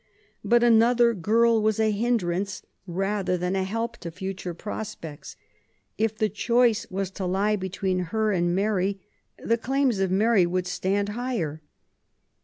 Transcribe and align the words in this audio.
But 0.43 0.63
another 0.63 1.13
girl 1.13 1.61
was 1.61 1.79
a 1.79 1.91
hindrance 1.91 2.63
rather 2.87 3.37
than 3.37 3.55
a 3.55 3.63
help 3.63 3.97
to 3.97 4.09
future 4.09 4.55
prospects. 4.55 5.35
If 5.95 6.17
the 6.17 6.27
choice 6.27 6.87
was 6.89 7.11
to 7.11 7.27
lie 7.27 7.55
between 7.55 7.99
her 8.09 8.31
and 8.31 8.55
Mary, 8.55 8.99
the 9.37 9.59
claims 9.59 9.99
of 9.99 10.09
Mary 10.09 10.47
would 10.47 10.65
stand 10.65 11.09
higher. 11.09 11.61